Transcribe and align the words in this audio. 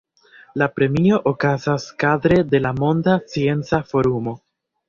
La 0.61 0.67
premio 0.77 1.19
okazas 1.33 1.85
kadre 2.05 2.39
de 2.55 2.63
la 2.67 2.75
Monda 2.81 3.17
Scienca 3.27 3.85
Forumo. 3.93 4.39